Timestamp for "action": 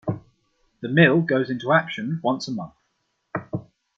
1.73-2.21